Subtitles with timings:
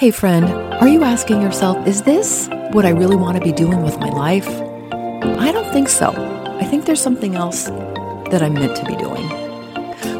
[0.00, 0.46] Hey, friend,
[0.80, 4.08] are you asking yourself, is this what I really want to be doing with my
[4.08, 4.48] life?
[4.48, 6.14] I don't think so.
[6.58, 9.28] I think there's something else that I'm meant to be doing.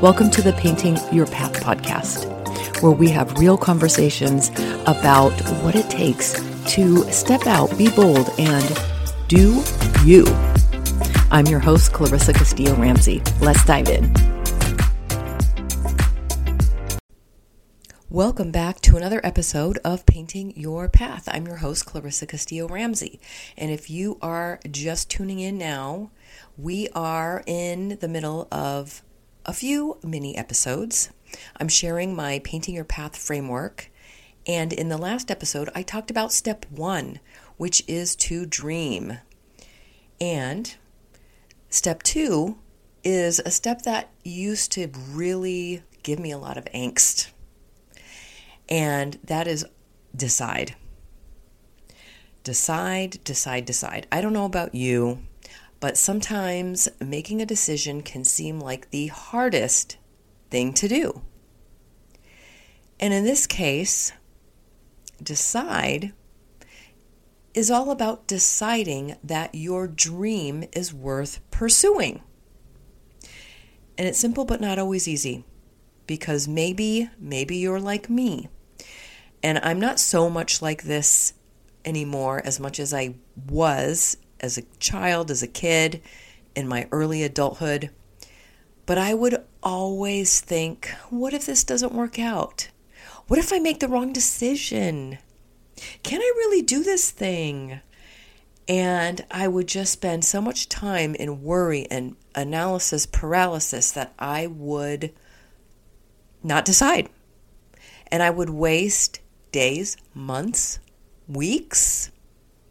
[0.00, 2.30] Welcome to the Painting Your Path podcast,
[2.82, 4.50] where we have real conversations
[4.86, 5.32] about
[5.64, 6.40] what it takes
[6.74, 8.80] to step out, be bold, and
[9.26, 9.60] do
[10.04, 10.24] you.
[11.32, 13.24] I'm your host, Clarissa Castillo Ramsey.
[13.40, 14.33] Let's dive in.
[18.14, 21.28] Welcome back to another episode of Painting Your Path.
[21.32, 23.18] I'm your host, Clarissa Castillo Ramsey.
[23.58, 26.12] And if you are just tuning in now,
[26.56, 29.02] we are in the middle of
[29.44, 31.10] a few mini episodes.
[31.56, 33.90] I'm sharing my Painting Your Path framework.
[34.46, 37.18] And in the last episode, I talked about step one,
[37.56, 39.18] which is to dream.
[40.20, 40.72] And
[41.68, 42.58] step two
[43.02, 47.32] is a step that used to really give me a lot of angst
[48.68, 49.64] and that is
[50.14, 50.74] decide.
[52.42, 54.06] Decide, decide, decide.
[54.12, 55.20] I don't know about you,
[55.80, 59.96] but sometimes making a decision can seem like the hardest
[60.50, 61.22] thing to do.
[63.00, 64.12] And in this case,
[65.22, 66.12] decide
[67.54, 72.22] is all about deciding that your dream is worth pursuing.
[73.96, 75.44] And it's simple but not always easy
[76.06, 78.48] because maybe, maybe you're like me.
[79.44, 81.34] And I'm not so much like this
[81.84, 83.16] anymore as much as I
[83.46, 86.00] was as a child, as a kid,
[86.56, 87.90] in my early adulthood.
[88.86, 92.70] But I would always think, what if this doesn't work out?
[93.26, 95.18] What if I make the wrong decision?
[96.02, 97.80] Can I really do this thing?
[98.66, 104.46] And I would just spend so much time in worry and analysis paralysis that I
[104.46, 105.12] would
[106.42, 107.10] not decide.
[108.10, 109.20] And I would waste
[109.54, 110.80] days, months,
[111.28, 112.10] weeks,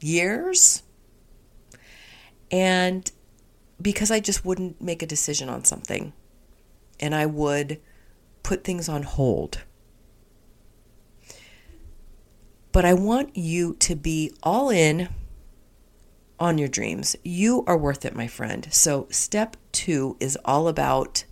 [0.00, 0.84] years.
[2.52, 3.10] And
[3.82, 6.12] because I just wouldn't make a decision on something
[7.00, 7.80] and I would
[8.44, 9.62] put things on hold.
[12.70, 15.08] But I want you to be all in
[16.38, 17.16] on your dreams.
[17.24, 18.68] You are worth it, my friend.
[18.70, 21.24] So, step two is all about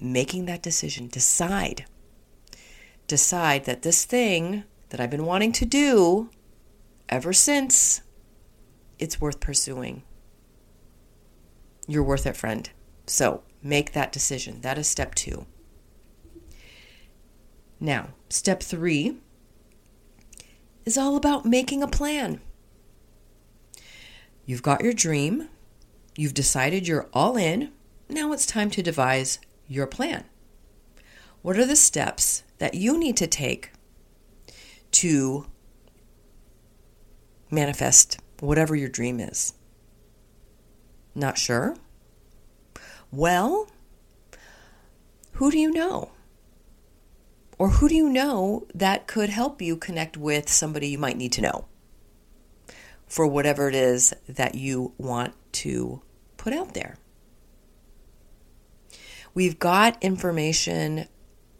[0.00, 1.08] making that decision.
[1.08, 1.84] Decide.
[3.08, 6.30] Decide that this thing that I've been wanting to do
[7.08, 8.02] ever since,
[8.98, 10.02] it's worth pursuing.
[11.88, 12.68] You're worth it, friend.
[13.06, 14.60] So make that decision.
[14.60, 15.46] That is step two.
[17.80, 19.16] Now, step three
[20.84, 22.40] is all about making a plan.
[24.44, 25.48] You've got your dream,
[26.16, 27.72] you've decided you're all in.
[28.08, 30.24] Now it's time to devise your plan?
[31.42, 33.70] What are the steps that you need to take
[34.92, 35.46] to
[37.50, 39.54] manifest whatever your dream is?
[41.14, 41.76] Not sure?
[43.10, 43.68] Well,
[45.32, 46.10] who do you know?
[47.58, 51.32] Or who do you know that could help you connect with somebody you might need
[51.32, 51.66] to know
[53.06, 56.02] for whatever it is that you want to
[56.36, 56.98] put out there?
[59.34, 61.06] We've got information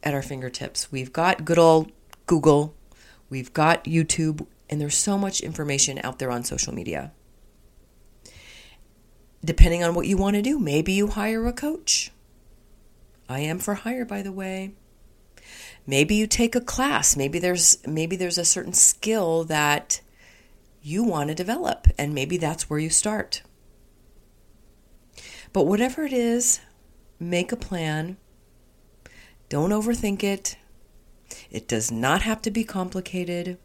[0.02, 0.90] at our fingertips.
[0.92, 1.92] We've got good old
[2.26, 2.74] Google,
[3.30, 7.12] we've got YouTube, and there's so much information out there on social media.
[9.44, 12.10] Depending on what you want to do, maybe you hire a coach.
[13.28, 14.72] I am for hire, by the way.
[15.86, 17.16] Maybe you take a class.
[17.16, 20.00] Maybe there's maybe there's a certain skill that
[20.82, 23.42] you want to develop, and maybe that's where you start.
[25.52, 26.60] But whatever it is,
[27.18, 28.16] make a plan.
[29.48, 30.56] Don't overthink it.
[31.50, 33.58] It does not have to be complicated.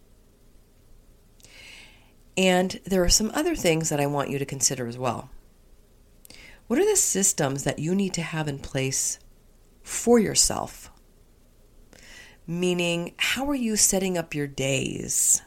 [2.35, 5.29] And there are some other things that I want you to consider as well.
[6.67, 9.19] What are the systems that you need to have in place
[9.83, 10.89] for yourself?
[12.47, 15.41] Meaning, how are you setting up your days?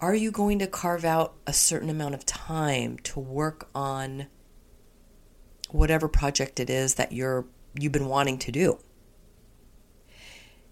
[0.00, 4.26] Are you going to carve out a certain amount of time to work on
[5.74, 7.46] whatever project it is that you're
[7.78, 8.78] you've been wanting to do.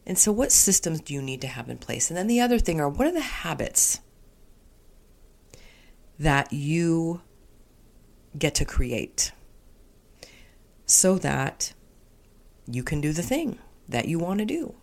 [0.06, 2.10] And so what systems do you need to have in place?
[2.10, 4.00] And then the other thing are what are the habits
[6.18, 7.22] that you
[8.36, 9.32] get to create
[10.86, 11.72] so that
[12.66, 13.58] you can do the thing
[13.88, 14.74] that you want to do.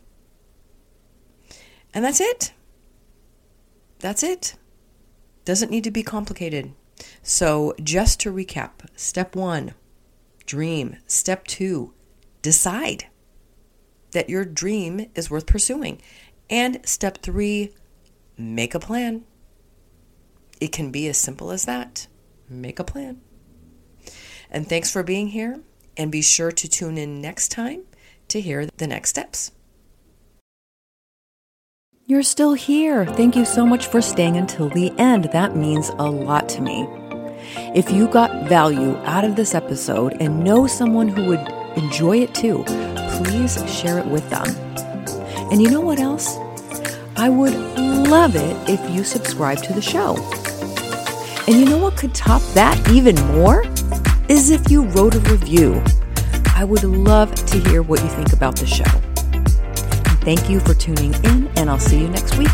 [1.94, 2.54] And that's it.
[4.00, 4.56] That's it.
[5.46, 6.74] Doesn't need to be complicated.
[7.24, 9.74] So, just to recap step one
[10.46, 10.98] dream.
[11.06, 11.94] Step two,
[12.42, 13.06] decide
[14.12, 16.02] that your dream is worth pursuing.
[16.50, 17.74] And step three,
[18.38, 19.24] make a plan.
[20.60, 22.08] It can be as simple as that.
[22.50, 23.22] Make a plan.
[24.50, 25.62] And thanks for being here.
[25.96, 27.84] And be sure to tune in next time
[28.30, 29.52] to hear the next steps.
[32.06, 33.06] You're still here.
[33.06, 35.26] Thank you so much for staying until the end.
[35.26, 36.88] That means a lot to me.
[37.76, 41.48] If you got value out of this episode and know someone who would
[41.78, 42.64] enjoy it too,
[43.24, 44.48] please share it with them.
[45.52, 46.38] And you know what else?
[47.18, 50.16] I would love it if you subscribe to the show.
[51.48, 53.66] And you know what could top that even more?
[54.30, 55.84] Is if you wrote a review.
[56.56, 58.84] I would love to hear what you think about the show.
[60.24, 62.50] Thank you for tuning in, and I'll see you next week.